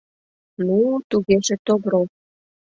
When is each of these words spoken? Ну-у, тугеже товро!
Ну-у, 0.65 0.91
тугеже 1.09 1.55
товро! 1.65 2.01